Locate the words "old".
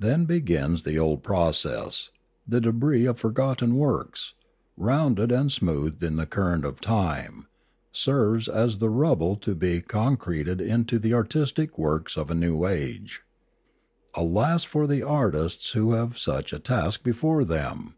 0.98-1.22